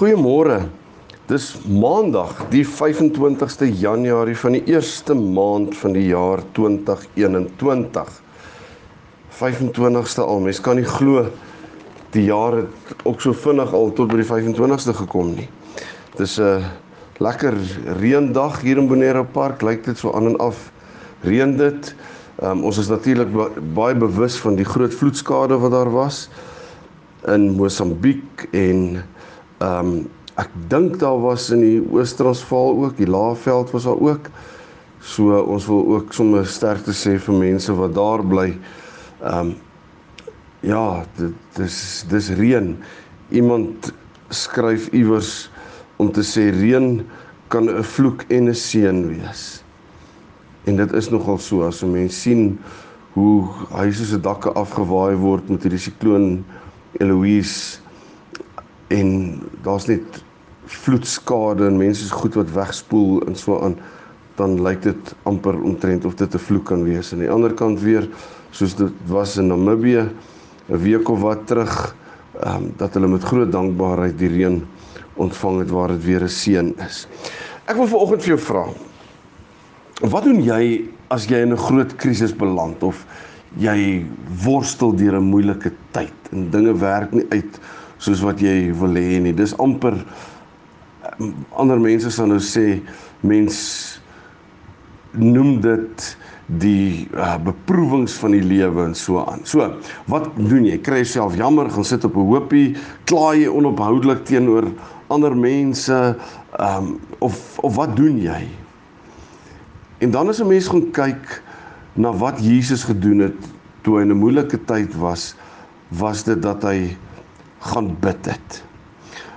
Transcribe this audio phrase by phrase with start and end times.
[0.00, 0.62] Goeiemôre.
[1.28, 8.14] Dis Maandag, die 25ste Januarie van die eerste maand van die jaar 2021.
[9.42, 11.26] 25ste al, mens kan nie glo
[12.16, 15.50] die jaar het ook so vinnig al tot by die 25ste gekom nie.
[16.16, 16.64] Dis 'n
[17.20, 17.60] lekker
[18.00, 20.72] reendag hier in Bonero Park, lyk dit so aan en af.
[21.28, 21.94] Reën dit.
[22.42, 23.28] Um, ons is natuurlik
[23.74, 26.30] baie bewus van die groot vloedskade wat daar was
[27.26, 29.04] in Mosambiek en
[29.60, 30.08] Ehm um,
[30.40, 34.30] ek dink daar was in die Oos-Transvaal ook, die Laagveld was daar ook.
[35.04, 38.54] So ons wil ook sommer sterkte sê vir mense wat daar bly.
[39.20, 39.56] Ehm um,
[40.64, 41.76] ja, dit dis
[42.08, 42.72] dis reën.
[43.28, 43.92] Iemand
[44.28, 45.50] skryf iewers
[46.00, 47.02] om te sê reën
[47.48, 49.62] kan 'n vloek en 'n seën wees.
[50.64, 52.58] En dit is nogal so as 'n mens sien
[53.12, 56.44] hoe huise se dakke afgewaai word met hierdie sikloon
[56.92, 57.80] Eloise
[58.90, 60.22] en daar's net
[60.70, 63.78] vloedskade en mense se goed wat wegspoel en so aan
[64.38, 67.12] dan lyk dit amper omtrent of dit 'n vloek kan wees.
[67.12, 68.08] Aan die ander kant weer
[68.50, 70.08] soos dit was in Namibië
[70.68, 71.94] 'n week of wat terug
[72.40, 74.66] ehm um, dat hulle met groot dankbaarheid die reën
[75.14, 77.06] ontvang het waar dit weer 'n seën is.
[77.66, 78.64] Ek wil vanoggend vir jou vra.
[80.00, 83.04] Wat doen jy as jy in 'n groot krisis beland of
[83.58, 84.06] jy
[84.44, 87.60] worstel deur 'n moeilike tyd en dinge werk nie uit
[88.00, 89.36] soos wat jy wil hê nie.
[89.36, 89.98] Dis amper
[91.60, 92.80] ander mense sal nou sê
[93.26, 93.56] mens
[95.12, 96.06] noem dit
[96.60, 99.44] die uh, beproewings van die lewe en so aan.
[99.46, 99.66] So,
[100.10, 100.78] wat doen jy?
[100.82, 104.66] Kry jouself jammer, gaan sit op 'n hoopie, kla jy onophoudelik teenoor
[105.08, 106.16] ander mense,
[106.58, 108.48] ehm um, of of wat doen jy?
[110.00, 111.42] En dan as 'n mens gaan kyk
[111.94, 113.38] na wat Jesus gedoen het
[113.82, 115.34] toe hy in 'n moeilike tyd was,
[115.88, 116.96] was dit dat hy
[117.60, 118.62] gaan bid het.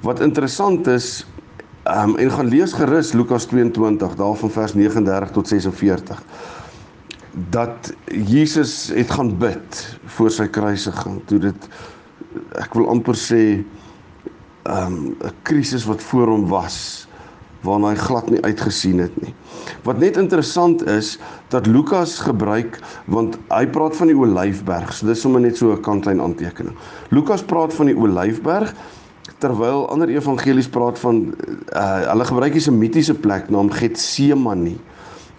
[0.00, 1.26] Wat interessant is,
[1.86, 6.22] ehm um, en gaan lees gerus Lukas 22 daarvan vers 39 tot 46
[7.50, 11.20] dat Jesus het gaan bid voor sy kruisiging.
[11.28, 11.68] Toe dit
[12.56, 13.42] ek wil amper sê
[14.66, 17.05] ehm um, 'n krisis wat voor hom was
[17.66, 19.34] waarna hy glad nie uitgesien het nie.
[19.86, 21.16] Wat net interessant is
[21.52, 22.78] dat Lukas gebruik
[23.10, 24.92] want hy praat van die Olyfberg.
[24.94, 26.76] So dis sommer net so 'n kantlyn aantekening.
[27.10, 28.74] Lukas praat van die Olyfberg
[29.38, 31.34] terwyl ander evangelies praat van
[31.74, 34.76] uh hulle gebruik hier 'n mitiese plek naam Getsemane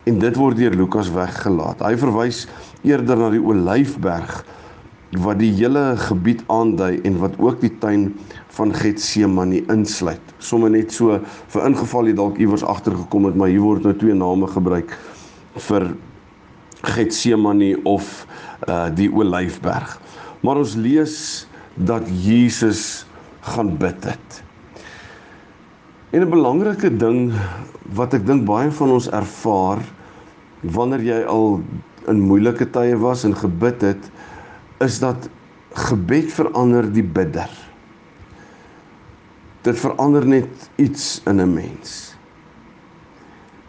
[0.05, 1.81] en dit word deur Lukas weggelaat.
[1.81, 2.47] Hy verwys
[2.83, 4.43] eerder na die Olyfberg
[5.15, 8.09] wat die hele gebied aandui en wat ook die tuin
[8.57, 10.33] van Getsemane insluit.
[10.37, 11.19] Sommige net so
[11.53, 14.91] vir ingeval jy dalk iewers agtergekom het, maar hier word nou twee name gebruik
[15.69, 15.93] vir
[16.83, 18.25] Getsemane of
[18.67, 19.95] uh die Olyfberg.
[20.43, 21.47] Maar ons lees
[21.77, 23.05] dat Jesus
[23.47, 24.43] gaan bid het.
[26.11, 27.31] En 'n belangrike ding
[27.95, 29.79] wat ek dink baie van ons ervaar
[30.61, 31.61] wanneer jy al
[32.07, 34.11] in moeilike tye was en gebid het,
[34.79, 35.29] is dat
[35.73, 37.51] gebed verander die bidder
[39.67, 42.15] dit verander net iets in 'n mens.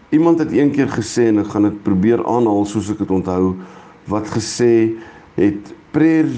[0.09, 3.57] Iemand het eendag gesê en ek gaan dit probeer aanhaal soos ek dit onthou
[4.05, 4.97] wat gesê
[5.35, 6.31] het prayer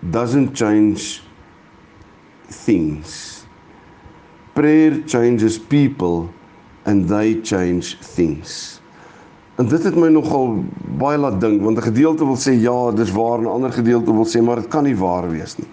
[0.00, 1.20] doesn't change
[2.64, 3.44] things.
[4.52, 6.28] Prayer changes people
[6.84, 8.79] and they change things.
[9.60, 10.62] En dit het my nogal
[11.00, 14.12] baie laat dink want 'n gedeelte wil sê ja, dis waar en 'n ander gedeelte
[14.12, 15.68] wil sê maar dit kan nie waar wees nie.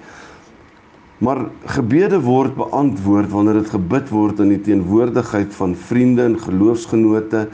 [1.18, 7.48] Maar gebede word beantwoord wanneer dit gebid word in die teenwoordigheid van vriende en geloofsgenote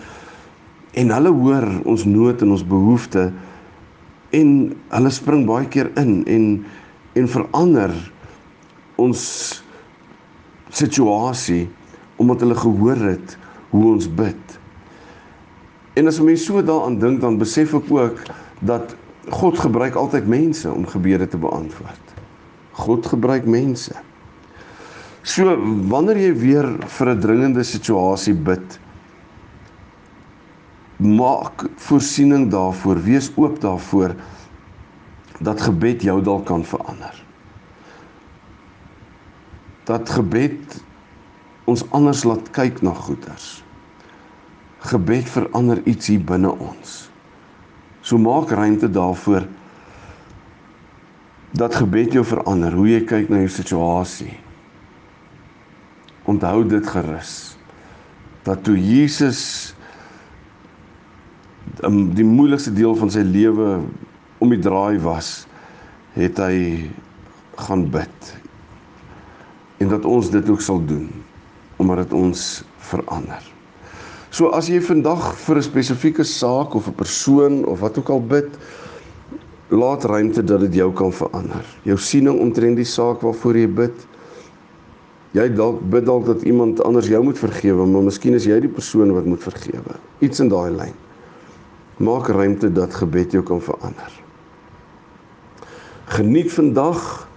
[0.92, 3.31] en hulle hoor ons nood en ons behoefte
[4.30, 6.66] en hulle spring baie keer in en
[7.13, 7.94] en verander
[8.96, 9.22] ons
[10.69, 11.69] situasie
[12.16, 13.38] omdat hulle gehoor het
[13.69, 14.62] hoe ons bid.
[15.94, 18.22] En as 'n mens so daaraan dink dan besef ek ook
[18.60, 18.95] dat
[19.30, 22.06] God gebruik altyd mense om gebede te beantwoord.
[22.72, 23.94] God gebruik mense.
[25.22, 25.57] So
[25.88, 28.80] wanneer jy weer vir 'n dringende situasie bid,
[30.98, 34.16] maak voorsiening daarvoor, wees oop daarvoor
[35.39, 37.24] dat gebed jou dalk kan verander.
[39.84, 40.80] dat gebed
[41.68, 43.63] ons anders laat kyk na goeders.
[44.84, 46.96] Gebed verander iets hier binne ons.
[48.04, 49.46] So maak ruimte daarvoor
[51.54, 54.34] dat gebed jou verander, hoe jy kyk na jou situasie.
[56.30, 57.54] Onthou dit gerus
[58.44, 59.72] dat toe Jesus
[61.88, 63.78] um, die moeilikste deel van sy lewe
[64.44, 65.46] om die draai was,
[66.18, 66.90] het hy
[67.64, 68.34] gaan bid.
[69.80, 71.08] En dat ons dit ook sal doen
[71.82, 72.42] omdat dit ons
[72.92, 73.42] verander.
[74.34, 78.22] So as jy vandag vir 'n spesifieke saak of 'n persoon of wat ook al
[78.22, 78.50] bid,
[79.70, 81.66] laat ruimte dat dit jou kan verander.
[81.84, 83.94] Jou siening omtrent die saak waarvoor jy bid.
[85.34, 88.74] Jy dalk bid dalk dat iemand anders jou moet vergewe, maar miskien is jy die
[88.74, 89.98] persoon wat moet vergewe.
[90.20, 90.94] Iets in daai lyn.
[91.98, 94.12] Maak ruimte dat gebed jou kan verander.
[96.06, 97.28] Geniet vandag.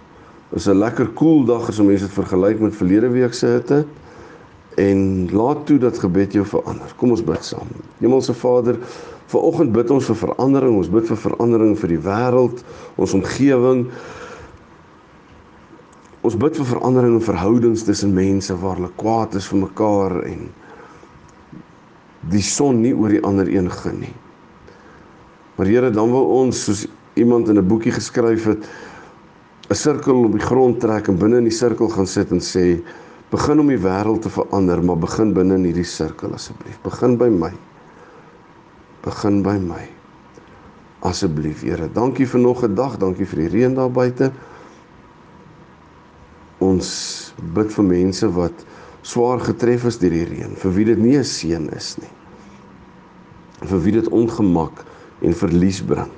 [0.51, 3.85] Is 'n lekker koel cool dag as mense dit vergelyk met verlede week se hitte
[4.77, 6.91] en laat toe dat gebed jou verander.
[6.99, 7.69] Kom ons bid saam.
[7.97, 8.77] Hemelse Vader,
[9.31, 10.75] vanoggend bid ons vir verandering.
[10.77, 12.61] Ons bid vir verandering vir die wêreld,
[13.01, 13.87] ons omgewing.
[16.21, 20.45] Ons bid vir verandering in verhoudings tussen mense waar hulle kwaad is vir mekaar en
[22.29, 24.13] die son nie oor die ander een gin nie.
[25.57, 26.85] Maar Here, dan wil ons soos
[27.17, 28.69] iemand in 'n boekie geskryf het
[29.69, 32.83] 'n sirkel op die grond trek en binne in die sirkel gaan sit en sê
[33.31, 36.79] begin om die wêreld te verander, maar begin binne in hierdie sirkel asseblief.
[36.85, 37.51] Begin by my.
[39.03, 39.83] Begin by my.
[41.07, 41.89] Asseblief, Here.
[41.93, 42.97] Dankie vir nog 'n dag.
[42.97, 44.31] Dankie vir die reën daar buite.
[46.59, 48.65] Ons bid vir mense wat
[49.01, 52.13] swaar getref is deur die reën, vir wie dit nie 'n seën is nie.
[53.61, 54.85] Vir wie dit ongemak
[55.21, 56.11] en verlies bring.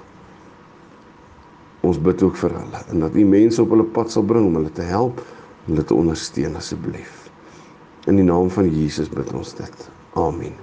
[1.82, 4.56] Ons bid ook vir hulle en dat U mense op hulle pad sal bring om
[4.56, 5.22] hulle te help
[5.70, 7.30] en hulle te ondersteun asseblief.
[8.10, 9.90] In die naam van Jesus bid ons dit.
[10.18, 10.56] Amen.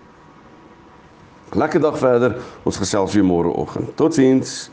[1.55, 2.41] Lekker dag verder.
[2.67, 3.93] Ons gesels weer môre oggend.
[3.94, 4.67] Totsiens.